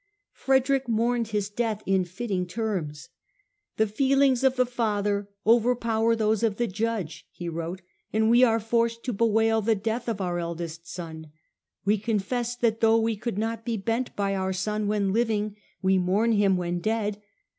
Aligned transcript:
Frederick 0.33 0.89
mourned 0.89 1.27
his 1.27 1.47
death 1.47 1.83
in 1.85 2.03
fitting 2.03 2.47
terms." 2.47 3.09
The 3.77 3.85
feelings 3.85 4.43
of 4.43 4.55
the 4.55 4.65
father 4.65 5.29
overpower 5.45 6.15
those 6.15 6.41
of 6.41 6.57
the 6.57 6.65
Judge," 6.65 7.27
he 7.31 7.47
wrote," 7.47 7.83
and 8.11 8.27
we 8.27 8.43
are 8.43 8.59
forced 8.59 9.03
to 9.03 9.13
bewail 9.13 9.61
the 9.61 9.75
death 9.75 10.09
of 10.09 10.19
our 10.19 10.39
eldest 10.39 10.91
son. 10.91 11.31
We 11.85 11.99
confess 11.99 12.55
that 12.55 12.79
though 12.79 12.99
we 12.99 13.15
could 13.15 13.37
not 13.37 13.63
be 13.63 13.77
bent 13.77 14.15
by 14.15 14.33
our 14.35 14.53
son 14.53 14.87
when 14.87 15.13
living, 15.13 15.55
we 15.83 15.99
mourn 15.99 16.31
him 16.31 16.57
when 16.57 16.79
dead. 16.79 17.21